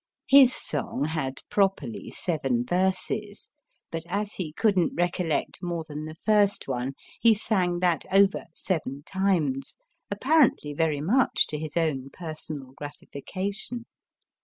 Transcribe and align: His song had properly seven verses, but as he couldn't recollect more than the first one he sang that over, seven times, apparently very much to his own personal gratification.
His 0.27 0.55
song 0.55 1.05
had 1.05 1.41
properly 1.51 2.09
seven 2.09 2.65
verses, 2.65 3.51
but 3.91 4.01
as 4.07 4.33
he 4.33 4.51
couldn't 4.51 4.95
recollect 4.97 5.59
more 5.61 5.85
than 5.87 6.05
the 6.05 6.15
first 6.15 6.67
one 6.67 6.93
he 7.19 7.35
sang 7.35 7.81
that 7.81 8.07
over, 8.11 8.45
seven 8.51 9.03
times, 9.05 9.77
apparently 10.09 10.73
very 10.73 11.01
much 11.01 11.45
to 11.49 11.59
his 11.59 11.77
own 11.77 12.09
personal 12.09 12.71
gratification. 12.75 13.85